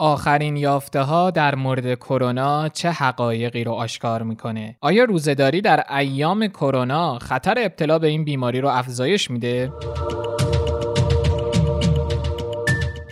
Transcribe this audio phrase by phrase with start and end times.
[0.00, 6.46] آخرین یافته ها در مورد کرونا چه حقایقی رو آشکار می‌کنه؟ آیا روزهداری در ایام
[6.46, 9.72] کرونا خطر ابتلا به این بیماری رو افزایش میده؟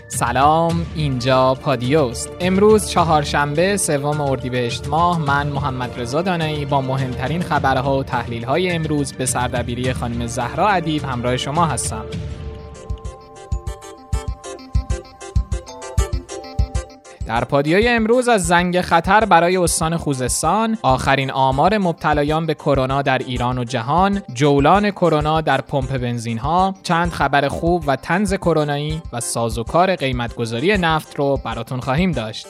[0.09, 7.99] سلام اینجا پادیوست امروز چهارشنبه سوم اردیبهشت ماه من محمد رضا دانایی با مهمترین خبرها
[7.99, 12.05] و تحلیلهای امروز به سردبیری خانم زهرا ادیب همراه شما هستم
[17.29, 23.18] در پادیای امروز از زنگ خطر برای استان خوزستان، آخرین آمار مبتلایان به کرونا در
[23.18, 29.02] ایران و جهان، جولان کرونا در پمپ بنزین ها، چند خبر خوب و تنز کرونایی
[29.12, 32.46] و سازوکار قیمتگذاری نفت رو براتون خواهیم داشت.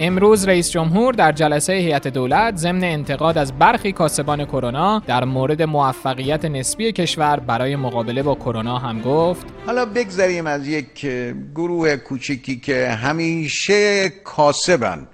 [0.00, 5.62] امروز رئیس جمهور در جلسه هیئت دولت ضمن انتقاد از برخی کاسبان کرونا در مورد
[5.62, 9.46] موفقیت نسبی کشور برای مقابله با کرونا هم گفت.
[9.66, 11.06] حالا بگذریم از یک
[11.54, 15.06] گروه کوچیکی که همیشه کاسبن.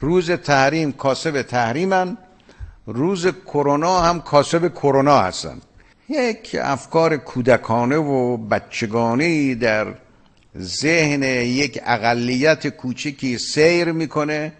[0.00, 2.16] روز تحریم کاسب تحریمن.
[2.86, 5.60] روز کرونا هم کاسب کرونا هستن.
[6.08, 9.86] یک افکار کودکانه و بچگانه در
[10.58, 14.52] ذهن یک اقلیت کوچکی سیر می‌کنه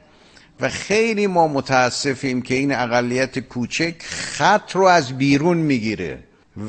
[0.61, 6.19] و خیلی ما متاسفیم که این اقلیت کوچک خط رو از بیرون می‌گیره.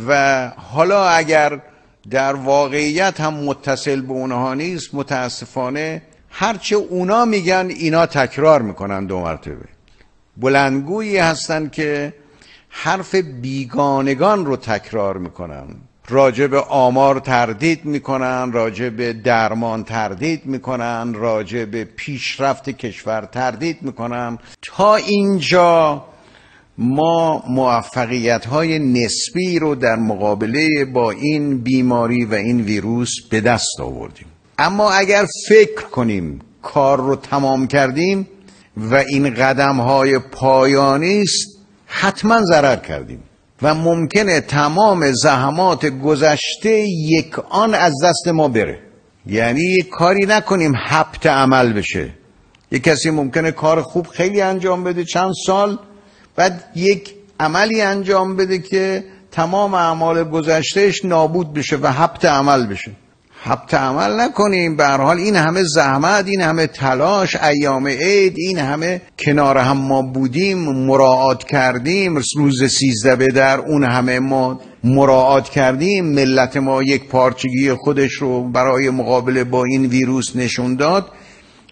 [0.08, 1.62] و حالا اگر
[2.10, 9.20] در واقعیت هم متصل به اونها نیست متاسفانه هرچه اونا میگن اینا تکرار می‌کنن دو
[9.20, 9.66] مرتبه.
[10.38, 12.14] بلندگویی هستن که
[12.70, 15.68] حرف بیگانگان رو تکرار می‌کنن
[16.10, 23.78] راجع به آمار تردید می‌کنن راجع به درمان تردید می‌کنن راجع به پیشرفت کشور تردید
[23.82, 24.38] می‌کنن.
[24.62, 26.06] تا اینجا
[26.78, 33.80] ما موفقیت های نسبی رو در مقابله با این بیماری و این ویروس به دست
[33.82, 34.28] آوردیم.
[34.58, 38.28] اما اگر فکر کنیم کار رو تمام کردیم
[38.78, 41.48] و این قدم های پایانی است
[41.86, 43.24] حتما ضرر کردیم.
[43.64, 48.80] و ممکنه تمام زحمات گذشته یک آن از دست ما بره.
[49.26, 52.10] یعنی کاری نکنیم حبت عمل بشه.
[52.72, 55.80] یک کسی ممکنه کار خوب خیلی انجام بده چند سال
[56.36, 62.92] بعد یک عملی انجام بده که تمام اعمال گذشتهش نابود بشه و حبت عمل بشه.
[63.46, 64.76] حبت عمل نکنیم.
[64.76, 70.02] به حال این همه زحمت این همه تلاش ایام عید این همه کنار هم ما
[70.02, 72.20] بودیم مراعات کردیم.
[72.38, 76.06] روز سیزده به در اون همه ما مراعات کردیم.
[76.06, 81.06] ملت ما یک پارچگی خودش رو برای مقابله با این ویروس نشون داد.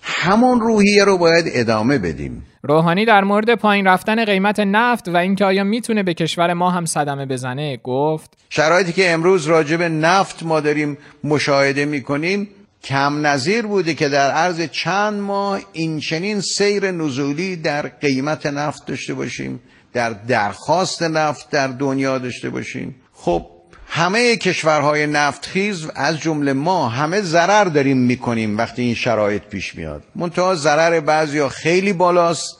[0.01, 2.45] همون روحیه رو باید ادامه بدیم.
[2.63, 6.85] روحانی در مورد پایین رفتن قیمت نفت و اینکه آیا می‌تونه به کشور ما هم
[6.85, 12.47] صدمه بزنه گفت شرایطی که امروز راجع به نفت ما داریم مشاهده می‌کنیم
[12.83, 18.85] کم نظیر بوده که در عرض چند ماه این چنین سیر نزولی در قیمت نفت
[18.85, 19.59] داشته باشیم
[19.93, 22.95] در درخواست نفت در دنیا داشته باشیم.
[23.13, 23.45] خب
[23.93, 30.03] همه کشورهای نفتخیز از جمله ما همه ضرر داریم می‌کنیم وقتی این شرایط پیش میاد.
[30.15, 32.57] منتها ضرر بعضیا خیلی بالاست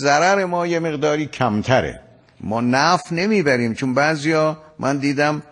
[0.00, 2.00] ضرر ما یه مقداری کمتره.
[2.40, 5.42] ما نفت نمی‌بریم چون بعضیا من دیدم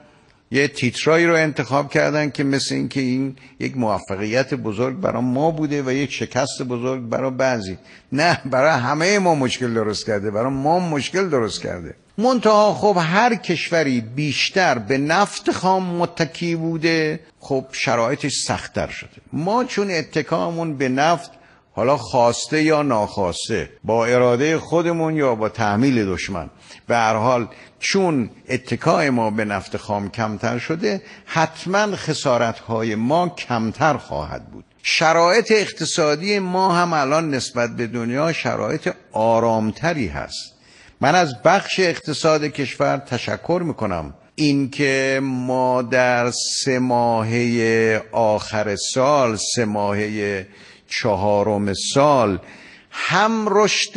[0.51, 5.83] یه تیترایی رو انتخاب کردن که مثل اینکه این یک موفقیت بزرگ برای ما بوده
[5.83, 7.79] و یک شکست بزرگ برای بعضی.
[8.13, 11.95] نه برای همه ما مشکل درست کرده برای ما مشکل درست کرده.
[12.19, 19.11] منتها خب هر کشوری بیشتر به نفت خام متکی بوده خب شرایطش سختتر شده.
[19.33, 21.31] ما چون اتکامون به نفت
[21.73, 26.51] حالا خواسته یا ناخواسته با اراده خودمون یا با تحمیل دشمن
[26.87, 33.29] به هر حال چون اتکای ما به نفت خام کمتر شده حتما خسارت های ما
[33.29, 34.65] کمتر خواهد بود.
[34.83, 40.58] شرایط اقتصادی ما هم الان نسبت به دنیا شرایط آرامتری هست.
[41.01, 44.15] من از بخش اقتصاد کشور تشکر می‌کنم.
[44.35, 50.47] اینکه ما در سه ماهه آخر سال سه ماهه
[50.89, 52.39] چهارم سال
[52.91, 53.93] هم رشد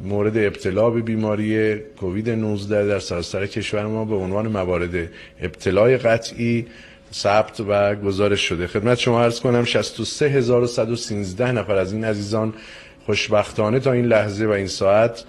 [0.03, 5.09] مورد ابتلا به بیماری کووید 19 در سراسر کشور ما به عنوان موارد
[5.41, 6.67] ابتلای قطعی
[7.13, 8.67] ثبت و گزارش شده.
[8.67, 11.75] خدمت شما عرض کنم 63113 نفر.
[11.75, 12.53] از این عزیزان
[13.05, 15.23] خوشبختانه تا این لحظه و این ساعت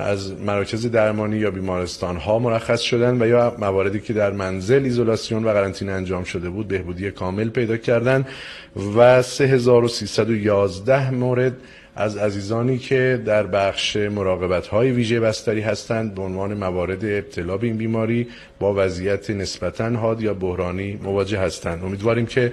[0.00, 5.44] از مراکز درمانی یا بیمارستان ها مرخص شدن و یا مواردی که در منزل ایزولاسیون
[5.44, 8.26] و قرنطینه انجام شده بود بهبودی کامل پیدا کردن
[8.96, 11.56] و 3311 مورد
[11.96, 17.66] از عزیزانی که در بخش مراقبت های ویژه بستری هستند به عنوان موارد ابتلا به
[17.66, 21.84] این بیماری با وضعیت نسبتا حاد یا بحرانی مواجه هستند.
[21.84, 22.52] امیدواریم که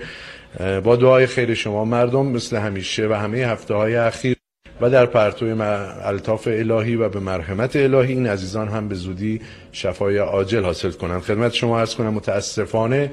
[0.83, 4.42] با دعای خیر شما مردم مثل همیشه و همه هفته های اخیر
[4.83, 5.61] و در پرتو
[6.03, 8.13] الطاف الهی و به مرحمت الهی.
[8.13, 9.41] این عزیزان هم به زودی
[9.71, 11.21] شفای عاجل حاصل کنند.
[11.21, 13.11] خدمت شما عرض کنم متاسفانه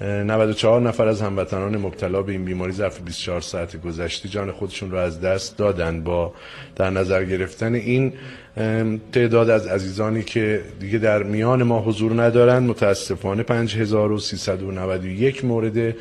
[0.00, 4.96] 94 نفر از هموطنان مبتلا به این بیماری ظرف 24 ساعت گذشته جان خودشون رو
[4.96, 6.02] از دست دادن.
[6.02, 6.32] با
[6.76, 8.12] در نظر گرفتن این
[9.12, 15.94] تعداد از عزیزانی که دیگه در میان ما حضور ندارند متاسفانه 5391 مورد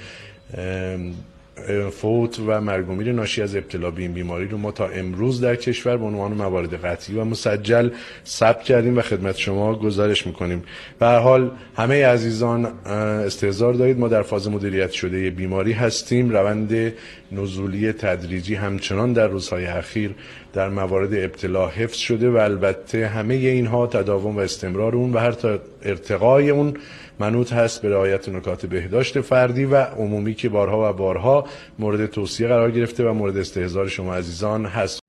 [1.92, 5.56] فوت و مرگ و ناشی از ابتلا به این بیماری رو ما تا امروز در
[5.56, 7.90] کشور به عنوان موارد قطعی و مسجل
[8.26, 10.64] ثبت کردیم و خدمت شما گزارش می‌کنیم.
[11.00, 14.00] به هر حال همه عزیزان استهزار دارید.
[14.00, 16.30] ما در فاز مدیریت شده بیماری هستیم.
[16.30, 16.94] روند
[17.32, 20.16] نزولی تدریجی همچنان در روزهای اخیر
[20.54, 25.32] در موارد ابتلا حفظ شده و البته همه اینها تداوم و استمرار اون و هر
[25.32, 26.74] تا ارتقای اون
[27.22, 31.46] منوط هست به رعایت نکات بهداشت فردی و عمومی که بارها و بارها
[31.80, 35.01] مورد توصیه قرار گرفته و مورد استهزار شما عزیزان هست.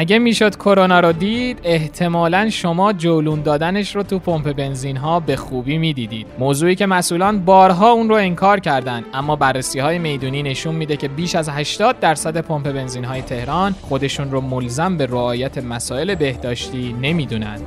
[0.00, 5.36] اگه می‌شد کرونا رو دید احتمالا شما جولون دادنش رو تو پمپ بنزین ها به
[5.36, 6.26] خوبی می‌دیدید.
[6.38, 11.08] موضوعی که مسئولان بارها اون رو انکار کردند اما بررسی های می‌دونی نشون میده که
[11.08, 16.96] بیش از 80 درصد پمپ بنزین های تهران خودشون رو ملزم به رعایت مسائل بهداشتی
[17.02, 17.62] نمی‌دونند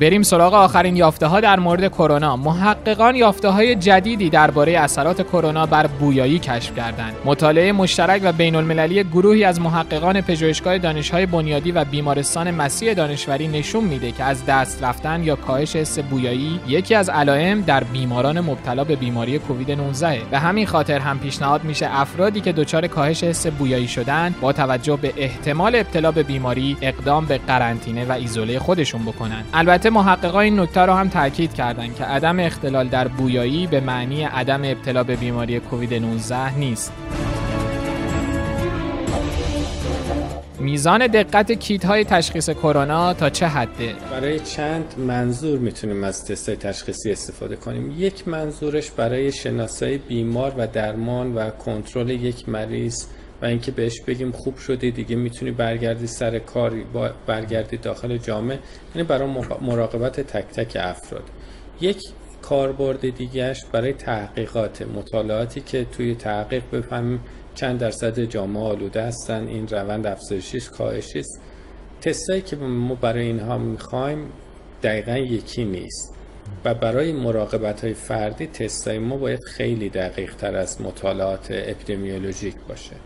[0.00, 2.36] بریم سراغ آخرین یافته ها در مورد کرونا.
[2.36, 7.14] محققان یافته های جدیدی درباره اثرات کرونا بر بویایی کشف کردند.
[7.24, 13.48] مطالعه مشترک و بین المللی گروهی از محققان پژوهشگاه دانشهای بنیادی و بیمارستان مسیح دانشوری
[13.48, 18.40] نشون میده که از دست رفتن یا کاهش حس بویایی یکی از علائم در بیماران
[18.40, 23.24] مبتلا به بیماری کووید 19 به همین خاطر هم پیشنهاد میشه افرادی که دچار کاهش
[23.24, 28.58] حس بویایی شدن با توجه به احتمال ابتلا به بیماری اقدام به قرنطینه و ایزوله
[28.58, 29.44] خودشون بکنن.
[29.54, 34.22] البته محققان این نکته رو هم تاکید کردند که عدم اختلال در بویایی به معنی
[34.22, 36.92] عدم ابتلا به بیماری کووید 19 نیست.
[40.60, 46.50] میزان دقت کیت های تشخیص کرونا تا چه حده؟ برای چند منظور می‌تونیم از تست
[46.50, 47.94] تشخیصی استفاده کنیم.
[47.98, 53.04] یک منظورش برای شناسایی بیمار و درمان و کنترل یک مریض
[53.42, 56.74] و اینکه بهش بگیم خوب شدی دیگه می‌تونی برگردی سر کار
[57.26, 58.58] برگردی داخل جامعه.
[58.94, 59.28] یعنی برای
[59.60, 61.24] مراقبت تک تک افراد.
[61.80, 62.02] یک
[62.42, 67.20] کاربرد دیگهش برای تحقیقات مطالعاتی که توی تحقیق بفهمیم
[67.54, 71.40] چند درصد جامعه آلوده هستن این روند افزایشی کاهشی است
[72.00, 74.32] تستایی که ما برای اینها می‌خوایم
[74.82, 76.14] دقیقا یکی نیست.
[76.64, 82.96] و برای مراقبت های فردی تستای ما باید خیلی دقیق تر از مطالعات اپیدمیولوژیک باشه.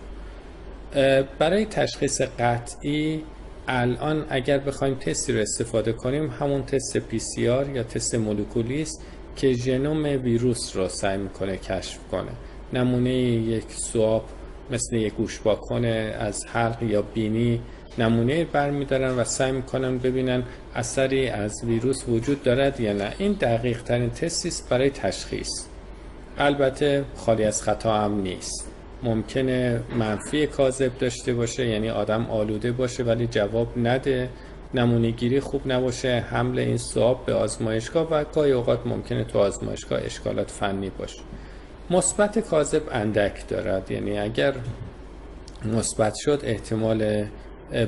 [1.39, 3.23] برای تشخیص قطعی
[3.69, 9.03] الان اگر بخوایم تستی رو استفاده کنیم همون تست PCR یا تست مولکولی است
[9.37, 12.31] که ژنوم ویروس رو سعی می‌کنه کشف کنه.
[12.73, 14.25] نمونه یک سواب
[14.71, 17.61] مثل یک گوشباکن از حلق یا بینی
[17.99, 20.43] نمونه برمیدارن و سعی می‌کنن ببینن
[20.75, 23.13] اثری از ویروس وجود دارد یا نه.
[23.19, 25.51] این دقیق ترین تستی است برای تشخیص.
[26.39, 28.74] البته خالی از خطا هم نیست.
[29.04, 34.28] ممکنه منفی کاذب داشته باشه یعنی آدم آلوده باشه ولی جواب نده.
[34.75, 40.00] نمونه گیری خوب نباشه حمل این سواب به آزمایشگاه و گاهی اوقات ممکنه تو آزمایشگاه
[40.04, 41.20] اشکالات فنی باشه.
[41.90, 43.90] مثبت کاذب اندک دارد.
[43.90, 44.54] یعنی اگر
[45.64, 47.25] مثبت شد احتمال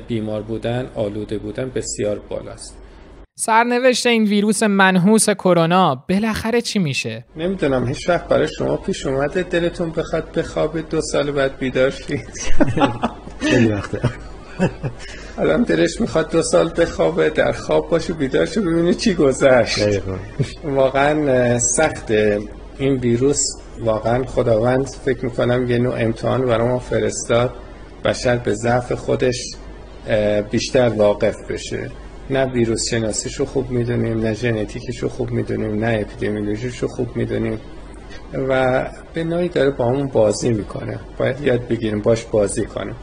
[0.07, 2.77] بیمار بودن آلوده بودن بسیار بالاست.
[3.39, 9.43] سرنوشت این ویروس منحوس کرونا بالاخره چی میشه؟ نمی‌دونم هیچ وقت برای شما پیش اومده
[9.43, 12.29] دلتون بخواد بخوابید دو سال بعد بیدار شید.
[13.39, 13.99] خیلی وقته.
[15.37, 20.01] آدم دلش می‌خواد دو سال بخوابه در خواب باشه بیدار شو ببینه چی گذشت.
[20.63, 22.11] واقعا سخت
[22.77, 23.41] این ویروس
[23.79, 27.53] واقعا خداوند فکر می‌کنم یه نوع امتحان برای ما فرستاد
[28.05, 29.55] بشر به ضعف خودش
[30.51, 31.89] بیشتر واقف بشه.
[32.29, 37.15] نه ویروس شناسیش رو خوب می‌دونیم نه ژنتیکش رو خوب می‌دونیم نه اپیدمیولوژیش رو خوب
[37.15, 37.59] می‌دونیم.
[38.33, 40.99] و به نوعی داره با همون بازی می‌کنه.
[41.17, 42.95] باید یاد بگیریم باش بازی کنیم.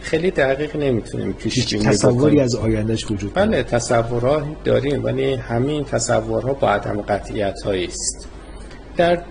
[0.00, 6.52] خیلی دقیق نمی‌تونیم پیش بینی تصوری از آیندهش وجود بله تصورها داریم ولی همین تصورها
[6.52, 8.28] با عدم قطعیت است.
[8.96, 9.22] در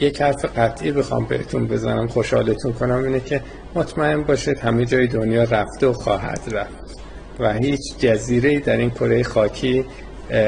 [0.00, 3.40] یک حرف قطعی بخوام بهتون بزنم خوشحالتون کنم اینه که
[3.74, 7.03] مطمئن باشید همه جای دنیا رفته و خواهد رفت.
[7.40, 9.84] و هیچ جزیره در این کره خاکی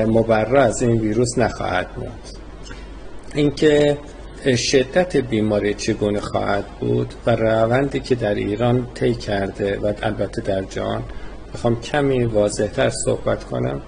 [0.06, 2.28] مبرا از این ویروس نخواهد موند
[3.34, 3.98] اینکه
[4.56, 10.62] شدت بیماری چگونه خواهد بود و روندی که در ایران طی کرده و البته در
[10.62, 11.02] جان
[11.54, 13.82] بخوام کمی واضحتر صحبت کنم.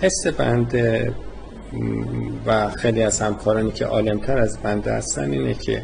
[0.00, 1.14] حس بنده
[2.46, 5.82] و خیلی از همکارانی که عالمتر از بنده هستن اینه که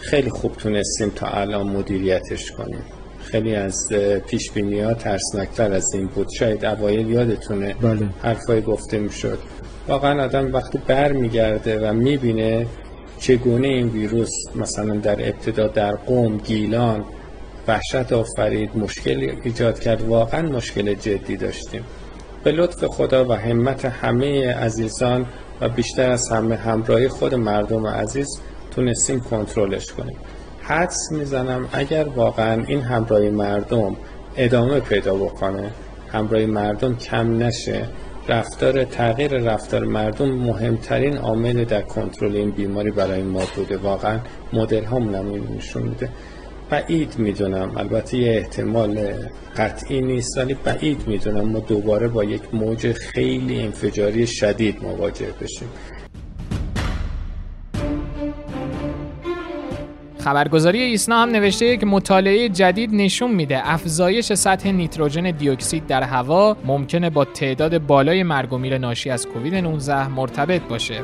[0.00, 2.84] خیلی خوب تونستیم تا الان مدیریتش کنیم.
[3.22, 3.88] خیلی از
[4.26, 6.28] پیش بینی ها ترسناکتر از این بود.
[6.38, 8.08] شاید اوایل یادتونه بله.
[8.22, 9.38] حرفای گفته می‌شد.
[9.88, 12.66] واقعا آدم وقتی بر میگرده و می‌بینه
[13.18, 17.04] چگونه این ویروس مثلا در ابتدا در قوم گیلان
[17.68, 21.84] وحشت آفرید مشکل ایجاد کرد واقعا مشکل جدی داشتیم.
[22.44, 25.26] به لطف خدا و همت همه عزیزان
[25.60, 28.28] و بیشتر از همه همراهی خود مردم عزیز
[28.70, 30.16] تونستیم کنترلش کنیم.
[30.62, 33.96] حدس می‌زنم اگر واقعا این همراهی مردم
[34.36, 35.70] ادامه پیدا بکنه
[36.12, 37.84] همراهی مردم کم نشه
[38.28, 43.76] رفتار تغییر رفتار مردم مهمترین عامل در کنترل این بیماری برای ما بوده.
[43.76, 44.18] واقعا
[44.52, 45.16] مدل هم
[45.56, 46.08] نشون میده.
[46.70, 47.72] بعید می‌دونم.
[47.76, 49.12] البته یه احتمال
[49.56, 55.68] قطعی نیست ولی بعید می‌دونم ما دوباره با یک موج خیلی انفجاری شدید مواجه بشیم.
[60.22, 66.56] خبرگزاری ایسنا هم نوشته که مطالعه جدید نشون میده افزایش سطح نیتروژن دیوکسید در هوا
[66.64, 71.02] ممکنه با تعداد بالای مرگ و میر ناشی از کووید 19 مرتبط باشه.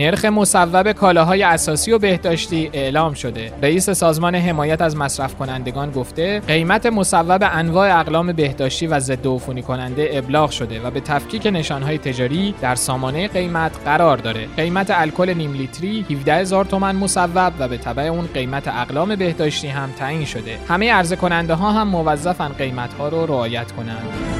[0.00, 3.52] نرخ مصوب کالاهای اساسی و بهداشتی اعلام شده.
[3.62, 9.62] رئیس سازمان حمایت از مصرف کنندگان گفته قیمت مصوب انواع اقلام بهداشتی و ضد عفونی
[9.62, 14.46] کننده ابلاغ شده و به تفکیک نشانهای تجاری در سامانه قیمت قرار داره.
[14.56, 19.68] قیمت الکل نیم لیتری 17 هزار تومان مصوب و به تبع اون قیمت اقلام بهداشتی
[19.68, 20.58] هم تعیین شده.
[20.68, 24.39] همه عرضه کننده ها هم موظفن قیمت ها رو رعایت کنند.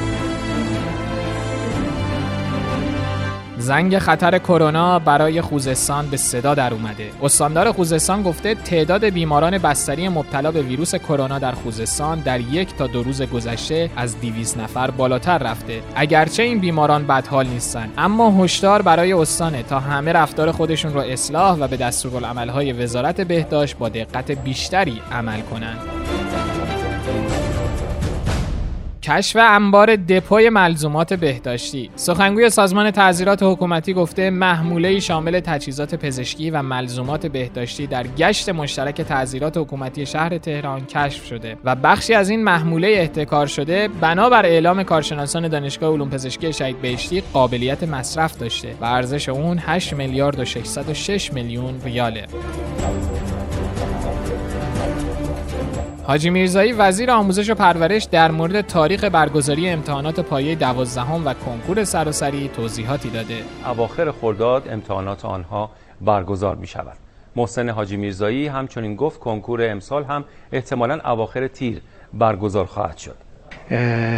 [3.61, 7.09] زنگ خطر کرونا برای خوزستان به صدا در اومده.
[7.23, 12.87] استاندار خوزستان گفته تعداد بیماران بستری مبتلا به ویروس کرونا در خوزستان در یک تا
[12.87, 15.81] دو روز گذشته از 200 نفر بالاتر رفته.
[15.95, 21.57] اگرچه این بیماران بدحال نیستن، اما هشدار برای استانه تا همه رفتار خودشون را اصلاح
[21.57, 25.79] و به دستورالعملهای وزارت بهداشت با دقت بیشتری عمل کنند.
[29.03, 31.89] کشف انبار دپوی ملزومات بهداشتی.
[31.95, 39.01] سخنگوی سازمان تعذیرات حکومتی گفته محموله شامل تجهیزات پزشکی و ملزومات بهداشتی در گشت مشترک
[39.01, 44.83] تعذیرات حکومتی شهر تهران کشف شده و بخشی از این محموله احتکار شده بنابر اعلام
[44.83, 50.45] کارشناسان دانشگاه علوم پزشکی شهید بهشتی قابلیت مصرف داشته و ارزش اون 8 میلیارد و
[50.45, 52.27] 606 میلیون ریاله.
[56.11, 61.83] حاجی میرزایی وزیر آموزش و پرورش در مورد تاریخ برگزاری امتحانات پایه دوازدهم و کنکور
[61.83, 63.37] سراسری توضیحاتی داده.
[63.65, 66.97] اواخر خرداد امتحانات آنها برگزار می شود.
[67.35, 71.81] محسن حاجی میرزایی همچنین گفت کنکور امسال هم احتمالا اواخر تیر
[72.13, 73.17] برگزار خواهد شد.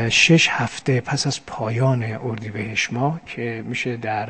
[0.09, 4.29] شش هفته پس از پایان اردیبهشت ماه که میشه در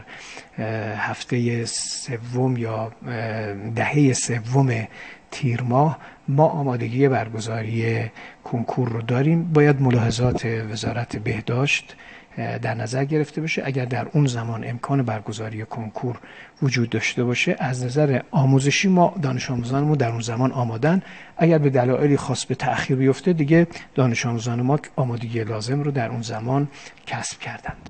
[0.97, 2.91] هفته سوم یا
[3.75, 4.87] دهه سوم
[5.31, 8.11] تیر ماه ما آمادگی برگزاری
[8.43, 9.53] کنکور رو داریم.
[9.53, 11.95] باید ملاحظات وزارت بهداشت
[12.37, 16.19] در نظر گرفته باشه اگر در اون زمان امکان برگزاری کنکور
[16.61, 21.01] وجود داشته باشه از نظر آموزشی ما دانش آموزانمون در اون زمان آمادن.
[21.37, 26.09] اگر به دلایلی خاص به تأخیر بیفته دیگه دانش آموزان ما آمادگی لازم رو در
[26.09, 26.67] اون زمان
[27.05, 27.89] کسب کردند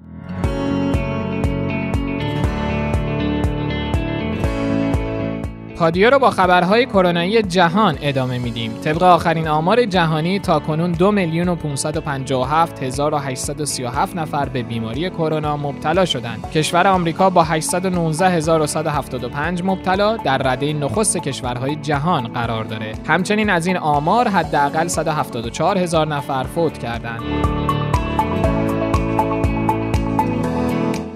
[5.77, 8.73] پادیو رو با خبرهای کرونایی جهان ادامه میدیم.
[8.73, 16.05] طبق آخرین آمار جهانی تا کنون دو میلیون و 557 نفر به بیماری کرونا مبتلا
[16.05, 16.51] شدند.
[16.51, 22.93] کشور آمریکا با 819175 مبتلا در رده نخست کشورهای جهان قرار داره.
[23.07, 27.21] همچنین از این آمار حداقل 174 هزار نفر فوت کردند.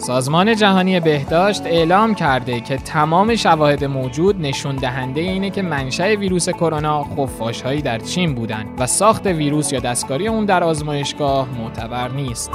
[0.08, 6.50] سازمان جهانی بهداشت اعلام کرده که تمام شواهد موجود نشون دهنده اینه که منشأ ویروس
[6.50, 12.52] کرونا خفاشهایی در چین بودند و ساخت ویروس یا دستکاری اون در آزمایشگاه معتبر نیست.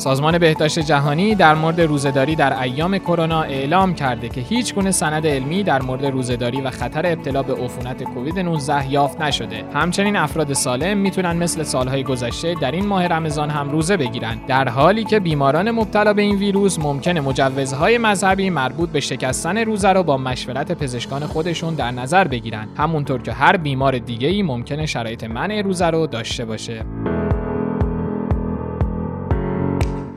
[0.00, 5.26] سازمان بهداشت جهانی در مورد روزهداری در ایام کرونا اعلام کرده که هیچ گونه سند
[5.26, 9.64] علمی در مورد روزهداری و خطر ابتلا به عفونت کووید 19 یافت نشده.
[9.74, 14.38] همچنین افراد سالم می‌تونن مثل سالهای گذشته در این ماه رمضان هم روزه بگیرن.
[14.48, 19.88] در حالی که بیماران مبتلا به این ویروس ممکنه مجوزهای مذهبی مربوط به شکستن روزه
[19.88, 22.68] رو با مشورت پزشکان خودشون در نظر بگیرن.
[22.76, 26.84] همونطور که هر بیمار دیگه‌ای ممکنه شرایط منع روزه رو داشته باشه.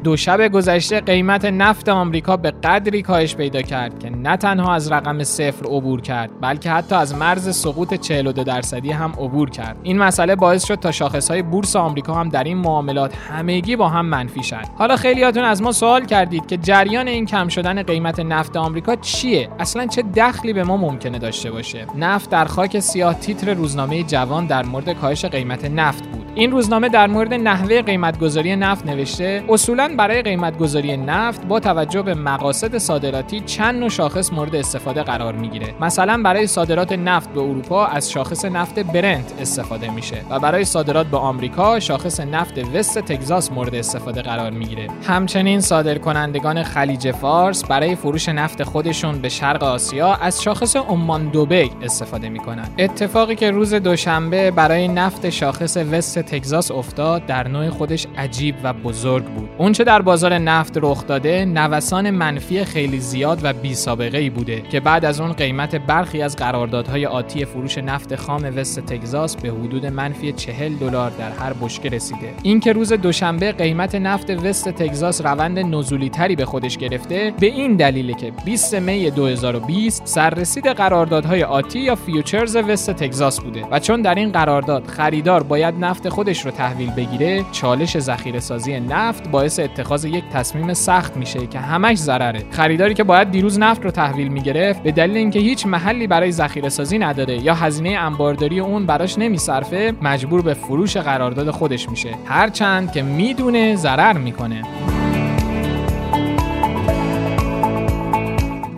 [0.04, 4.92] دو شب گذشته قیمت نفت آمریکا به قدری کاهش پیدا کرد که نه تنها از
[4.92, 9.78] رقم صفر عبور کرد بلکه حتی از مرز سقوط 42 درصدی هم عبور کرد.
[9.84, 14.06] این مسئله باعث شد تا شاخصهای بورس آمریکا هم در این معاملات همگی با هم
[14.06, 18.58] منفی شد حالا خیلیاتون از ما سوال کردید که جریان این کم شدن قیمت نفت
[18.58, 23.54] آمریکا چیه؟ اصلا چه دخلی به ما ممکنه داشته باشه؟ نفت در خاک سیاه تیتر
[23.54, 26.23] روزنامه جوان در مورد کاهش قیمت نفت بود.
[26.36, 32.14] این روزنامه در مورد نحوه قیمتگذاری نفت نوشته اصولا برای قیمتگذاری نفت با توجه به
[32.14, 35.74] مقاصد صادراتی چند نوع شاخص مورد استفاده قرار می‌گیره.
[35.82, 41.08] مثلا برای صادرات نفت به اروپا از شاخص نفت برنت استفاده میشه و برای صادرات
[41.08, 44.88] به آمریکا شاخص نفت وست تگزاس مورد استفاده قرار می‌گیره.
[45.08, 51.72] همچنین صادرکنندگان خلیج فارس برای فروش نفت خودشون به شرق آسیا از شاخص عمان دوبگ
[51.82, 52.68] استفاده می‌کنن.
[52.80, 58.74] اتفاقی که روز دوشنبه برای نفت شاخص وست تگزاس افتاد در نوع خودش عجیب و
[58.74, 59.50] بزرگ بود.
[59.58, 64.62] اونچه در بازار نفت رخ داده نوسان منفی خیلی زیاد و بی سابقه ای بوده
[64.62, 69.50] که بعد از اون قیمت برخی از قراردادهای آتی فروش نفت خام وست تگزاس به
[69.50, 72.34] حدود منفی 40 دلار در هر بشکه رسیده.
[72.44, 77.48] این که روز دوشنبه قیمت نفت وست تگزاس روند نزولی تری به خودش گرفته به
[77.48, 83.66] این دلیل که 20 می 2020 سررسید قراردادهای آتی یا فیوچرز وست تگزاس بوده.
[83.72, 88.80] و چون در این قرارداد خریدار باید نفت خودش رو تحویل بگیره چالش ذخیره سازی
[88.80, 92.46] نفت باعث اتخاذ یک تصمیم سخت میشه که همش ضرره.
[92.52, 96.70] خریداری که باید دیروز نفت رو تحویل می‌گرفت به دلیل اینکه هیچ محلی برای ذخیره
[96.70, 102.10] سازی نداره یا هزینه انبارداری اون براش نمیصرفه مجبور به فروش قرارداد خودش میشه.
[102.26, 104.62] هرچند که می‌دونه ضرر می‌کنه.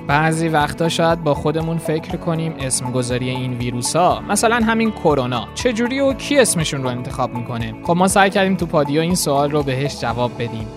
[0.08, 5.48] بعضی وقتا شاید با خودمون فکر کنیم اسم گذاری این ویروس ها مثلا همین کرونا.
[5.54, 9.52] چجوری و کی اسمشون رو انتخاب می‌کنه؟ خب ما سعی کردیم تو پادیو این سوال
[9.52, 10.68] رو بهش جواب بدیم.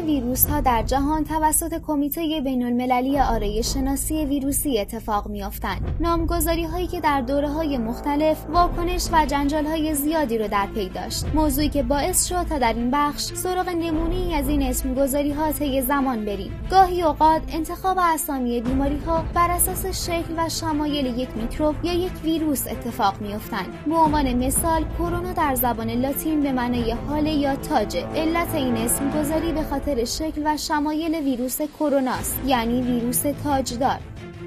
[0.00, 5.96] ویروس ها در جهان توسط کمیته بین المللی آرایش شناسی ویروسی اتفاق میافتند.
[6.00, 10.88] نامگذاری هایی که در دوره های مختلف واکنش و جنجال های زیادی رو در پی
[10.88, 11.24] داشت.
[11.34, 15.82] موضوعی که باعث شد تا در این بخش سراغ نمونه از این اسمگذاری ها طی
[15.82, 16.52] زمان بریم.
[16.70, 22.12] گاهی اوقات انتخاب اسامی بیماری ها بر اساس شکل و شمایل یک میکروب یا یک
[22.24, 23.84] ویروس اتفاق میافتند.
[23.86, 27.96] به عنوان مثال کرونا در زبان لاتین به معنای حال یا تاج.
[27.96, 33.98] علت این اسمگذاری به خاطر شکل و شمایل ویروس کرونا یعنی ویروس تاجدار.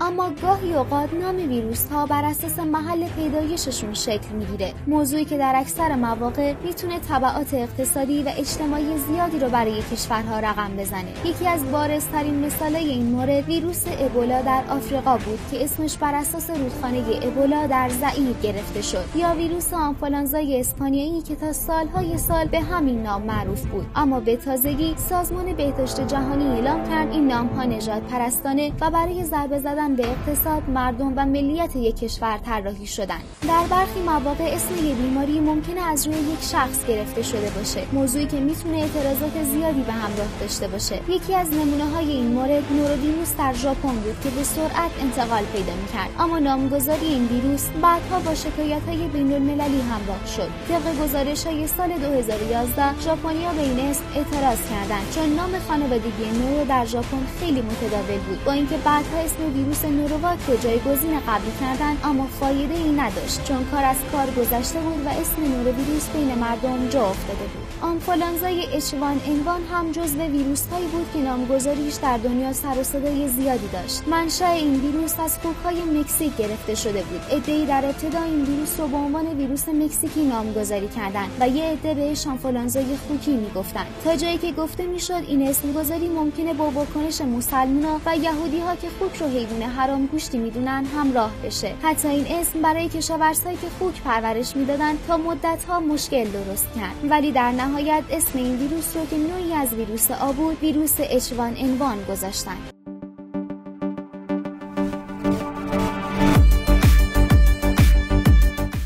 [0.02, 4.74] اما گاهی اوقات نام ویروس ها بر اساس محل پیدایششون شکل می‌گیره.
[4.88, 10.72] موضوعی که در اکثر مواقع می‌تونه تبعات اقتصادی و اجتماعی زیادی رو برای کشورها رقم
[10.78, 11.14] بزنه.
[11.26, 16.50] یکی از بارزترین مثالای این مورد ویروس ابولا در آفریقا بود که اسمش بر اساس
[16.50, 19.06] رودخانه ابولا در زعیر گرفته شد.
[19.16, 23.86] یا ویروس آنفولانزای اسپانیایی که تا سالهای سال به همین نام معروف بود.
[23.96, 29.24] اما به تازگی سازمان بهداشت جهانی اعلام کرد این نام ها نجات پرستانه و برای
[29.24, 33.20] ضربه زدن به اقتصاد مردم و ملیت یک کشور طراحی شدن.
[33.48, 37.82] در برخی مواقع اسم یک بیماری ممکنه از روی یک شخص گرفته شده باشه.
[37.94, 41.00] موضوعی که می‌تونه اعتراضات زیادی به همراه داشته باشه.
[41.10, 45.74] یکی از نمونه های این مورد نوروویروس در ژاپن بود که به سرعت انتقال پیدا
[45.82, 46.10] می‌کرد.
[46.20, 50.50] اما نامگذاری این ویروس بعدها با شکایت های بین المللی همراه شد.
[50.70, 55.06] طبق گزارش های سال 2011 ژاپنیا به این اسم اعتراض کردند.
[55.16, 58.44] چون نام خانوادگی نورو در ژاپن خیلی متداول بود.
[58.44, 63.84] با اینکه بعدها اسم نوروواک رو جایگزین قبلی کردن اما فایده ای نداشت چون کار
[63.84, 67.64] از کار گذشته بود و اسم نوروویروس بین مردم جا افتاده بود.
[67.82, 73.28] آنفولانزای اچوان انوان هم جزو ویروس هایی بود که نامگذاریش در دنیا سر و صدای
[73.28, 74.08] زیادی داشت.
[74.08, 77.22] منشأ این ویروس از خوکهای مکزیک گرفته شده بود.
[77.32, 81.94] عدهای در ابتدا این ویروس رو به عنوان ویروس مکزیکی نامگذاری کردند و یه عده
[81.94, 88.00] بهش آنفولانزای خوکی می‌گفتند تا جایی که گفته می‌شد این اسمگذاری ممکنه با واکنش مسلمونا
[88.06, 91.74] و یهودی ها که خوک رو حیوان حرام گوشتی می‌دونن همراه بشه.
[91.82, 96.96] حتی این اسم برای کشاورزهایی که خوک پرورش می‌دادن تا مدت ها مشکل درست کرد.
[97.10, 101.98] ولی در نهایت اسم این ویروس رو که نوعی از ویروس آبود ویروس اچوان انوان
[102.10, 102.73] گذاشتن.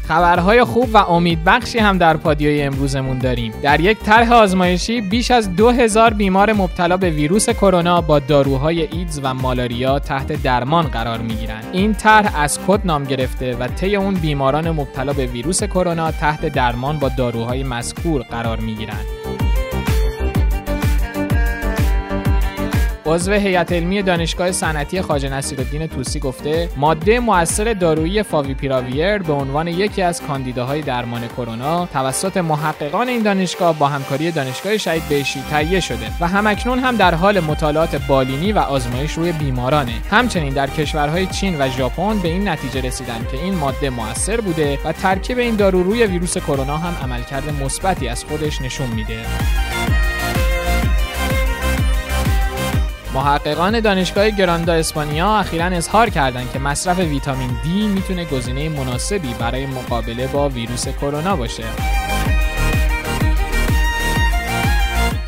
[0.08, 3.54] خبرهای خوب و امیدبخشی هم در پادیای امروزمون داریم.
[3.62, 9.20] در یک طرح آزمایشی بیش از 2000 بیمار مبتلا به ویروس کرونا با داروهای ایدز
[9.24, 11.64] و مالاریا تحت درمان قرار می‌گیرند.
[11.72, 16.46] این طرح از کد نام گرفته و طی اون بیماران مبتلا به ویروس کرونا تحت
[16.46, 19.17] درمان با داروهای مذکور قرار می‌گیرند.
[23.08, 29.68] عضو هیئت علمی دانشگاه صنعتی خواجه نصیرالدین توسی گفته ماده مؤثر دارویی فاویپیراویر به عنوان
[29.68, 35.80] یکی از کاندیداهای درمان کرونا توسط محققان این دانشگاه با همکاری دانشگاه شهید بهشتی تهیه
[35.80, 39.94] شده و همکنون هم در حال مطالعات بالینی و آزمایش روی بیمارانه.
[40.12, 44.80] همچنین در کشورهای چین و ژاپن به این نتیجه رسیدن که این ماده مؤثر بوده
[44.86, 49.18] و ترکیب این دارو روی ویروس کرونا هم عملکرد مثبتی از خودش نشون میده.
[53.18, 59.66] محققان دانشگاه گراندا اسپانیا اخیرا اظهار کردند که مصرف ویتامین D می‌تونه گزینه مناسبی برای
[59.66, 61.64] مقابله با ویروس کرونا باشه.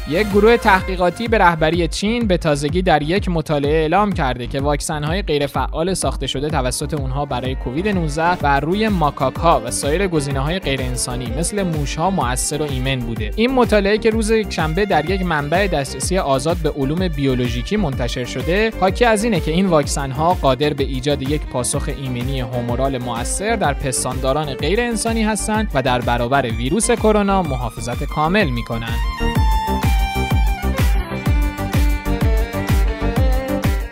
[0.09, 5.03] یک گروه تحقیقاتی به رهبری چین به تازگی در یک مطالعه اعلام کرده که واکسن
[5.03, 10.07] های غیرفعال ساخته شده توسط اونها برای کووید 19 بر روی ماکاک ها و سایر
[10.07, 13.31] گزینه های غیر انسانی مثل موش ها مؤثر و ایمن بوده.
[13.35, 18.71] این مطالعه که روز شنبه در یک منبع دسترسی آزاد به علوم بیولوژیکی منتشر شده
[18.79, 23.55] حاکی از اینه که این واکسن ها قادر به ایجاد یک پاسخ ایمنی هومورال مؤثر
[23.55, 29.48] در پستانداران غیر انسانی هستند و در برابر ویروس کرونا محافظت کامل می‌کنند.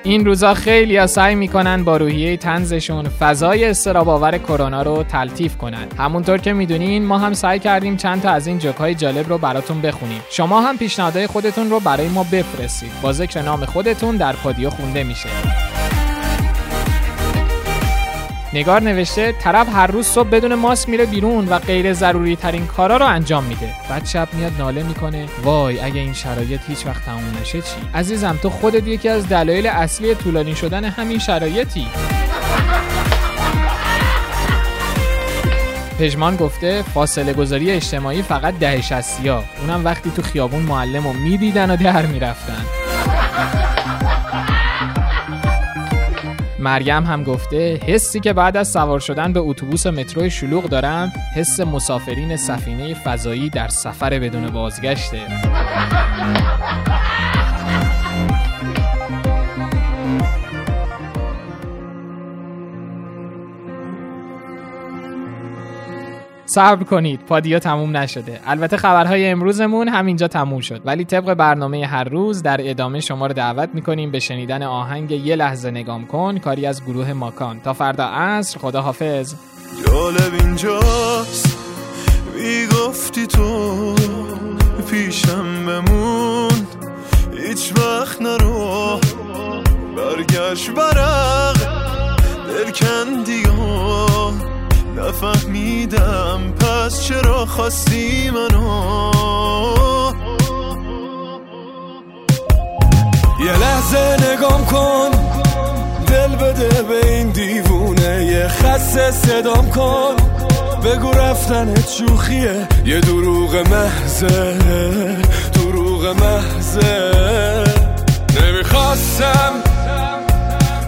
[0.08, 5.88] این روزا خیلی ها سعی می‌کنن با روحیه تنزشون فضای استراباور کرونا رو تلطیف کنن.
[5.98, 9.38] همونطور که می‌دونین ما هم سعی کردیم چند تا از این جوک های جالب رو
[9.38, 10.22] براتون بخونیم.
[10.30, 12.92] شما هم پیشنهادهای خودتون رو برای ما بفرستید.
[13.02, 15.30] با ذکر نام خودتون در پادیو خونده میشه.
[18.54, 22.98] نگار نوشته طرف هر روز صبح بدون ماسک میره بیرون و غیر ضروری ترین کارا
[22.98, 23.74] رو انجام میده.
[23.90, 25.26] بعد شب میاد ناله می‌کنه.
[25.44, 29.68] وای اگه این شرایط هیچ وقت تموم نشه چی؟ عزیزم تو خودت یکی از دلایل
[29.68, 31.88] اصلی طولانی شدن همین شرایطی.
[36.00, 41.72] پژمان گفته فاصله گذاری اجتماعی فقط ده شستی اونم وقتی تو خیابون معلم رو می‌دیدن
[41.72, 42.66] و در می‌رفتن.
[46.60, 51.60] مریم هم گفته حسی که بعد از سوار شدن به اتوبوس مترو شلوغ دارم حس
[51.60, 55.22] مسافرین سفینه فضایی در سفر بدون بازگشته.
[66.58, 67.20] صبر کنید.
[67.20, 68.40] پادیا تموم نشده.
[68.48, 70.82] البته خبرهای امروزمون همینجا تموم شد.
[70.86, 75.36] ولی طبق برنامه هر روز در ادامه شما رو دعوت می‌کنیم به شنیدن آهنگ یه
[75.36, 77.60] لحظه نگام کن کاری از گروه ماکان.
[77.60, 79.36] تا فردا عصر خدا حافظ
[79.88, 81.58] جالب اینجاست.
[82.36, 83.96] می‌گفتی تو
[84.90, 86.68] پیشم بمون.
[87.48, 89.00] هیچ وقت نرو.
[89.98, 91.58] برگشت برق.
[92.48, 93.44] دل کندی
[94.98, 99.12] نفهمیدم پس چرا خواستی منو؟
[103.46, 105.10] یه لحظه نگام کن
[106.08, 108.26] دل بده به این دیوونه.
[108.26, 110.16] یه خسته صدام کن
[110.86, 112.68] بگو رفتنت شوخیه.
[112.86, 114.58] یه دروغ محضه
[115.54, 117.12] دروغ محضه.
[118.42, 119.54] نمی‌خواستم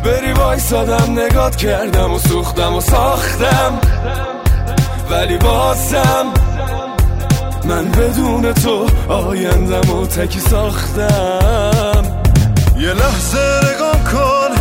[0.06, 3.80] بری وایسادم نگات کردم و سوختم و ساختم.
[5.10, 6.26] ولی بازم
[7.64, 12.04] من بدون تو آیندم و تکی ساختم.
[12.78, 14.56] یه لحظه نگام کن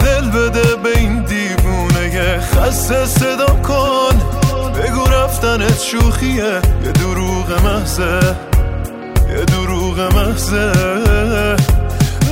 [0.00, 2.40] دل بده به این دیوونه.
[2.40, 4.18] خسته صدا کن
[4.74, 6.60] بگو رفتنت شوخیه.
[6.84, 8.36] یه دروغ محضه
[9.30, 10.72] یه دروغ محضه.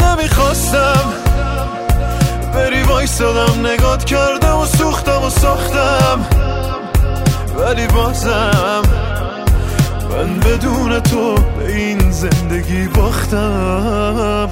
[0.00, 1.04] نمی‌خواستم
[2.54, 6.45] بری وایستادم نگات کردم و سوختم و ساختم.
[7.58, 8.82] ولی بازم
[10.10, 14.50] من بدون تو به این زندگی باختم.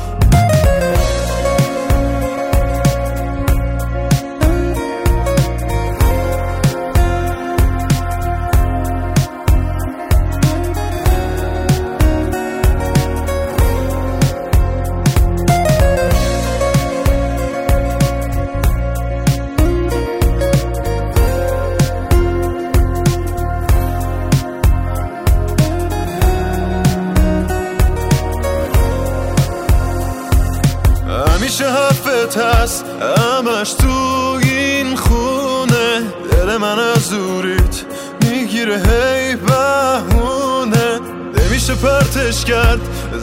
[42.24, 42.80] پرتش کرد.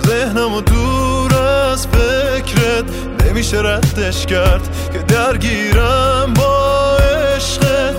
[0.08, 2.86] ذهنمو دور از فکرت
[3.26, 4.62] نمیشه ردش کرد
[4.94, 6.98] که درگیرم با
[7.36, 7.96] عشقت.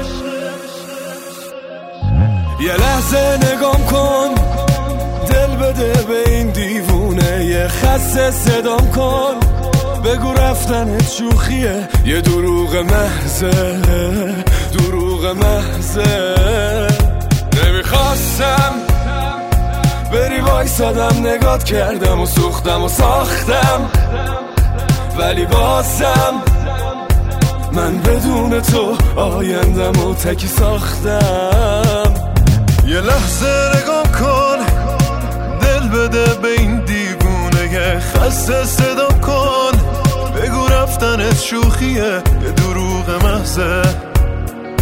[2.60, 4.34] یه لحظه نگام کن
[5.30, 7.44] دل بده به این دیوونه.
[7.44, 9.34] یه خسته صدام کن
[10.04, 11.88] بگو رفتنت شوخیه.
[12.06, 13.78] یه دروغ محضه
[14.72, 16.36] دروغ محضه.
[17.64, 18.91] نمی‌خواستم
[20.12, 23.90] بری وایسادم نگات کردم و سوختم و ساختم.
[25.18, 26.34] ولی بازم
[27.72, 32.14] من بدون تو آیندم و تکی ساختم.
[32.86, 34.58] یه لحظه نگاه کن
[35.60, 39.72] دل بده به این دیوونه خسته صدا کن.
[40.36, 43.82] بگو رفتنت شوخیه یه دروغ محضه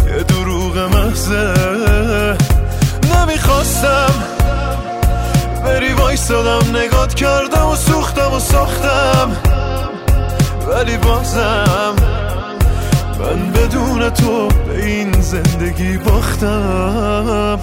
[0.07, 1.53] یه دروغ محضه.
[3.15, 4.13] نمی‌خواستم
[5.71, 9.31] بری وایستادم نگات کردم و سوختم و ساختم.
[10.67, 11.95] ولی بازم
[13.19, 17.59] من بدون تو به این زندگی باختم.